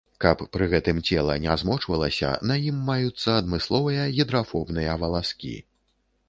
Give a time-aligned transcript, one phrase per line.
[0.23, 5.55] Каб пры гэтым цела не змочвалася, на ім маюцца адмысловыя гідрафобныя валаскі.